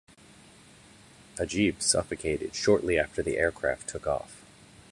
[1.35, 4.43] Ageeb suffocated shortly after the aircraft took off.